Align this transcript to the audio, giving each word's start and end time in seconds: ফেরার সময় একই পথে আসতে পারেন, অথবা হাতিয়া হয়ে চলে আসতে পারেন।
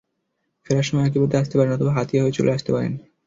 ফেরার 0.65 0.83
সময় 0.83 1.05
একই 1.05 1.19
পথে 1.21 1.37
আসতে 1.37 1.55
পারেন, 1.57 1.73
অথবা 1.73 1.91
হাতিয়া 1.91 2.21
হয়ে 2.23 2.31
চলে 2.31 2.51
আসতে 2.51 2.71
পারেন। 2.73 2.93